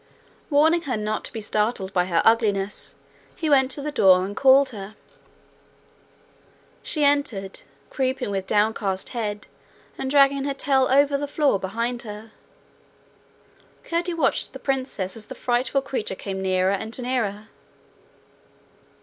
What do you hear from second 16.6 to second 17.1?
and